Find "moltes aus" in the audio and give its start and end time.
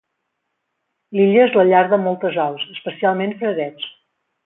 2.07-2.67